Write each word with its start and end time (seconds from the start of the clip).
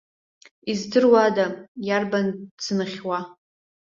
Издыруада, 0.71 1.45
иарбан 1.87 2.25
дзынхьуа? 2.57 3.19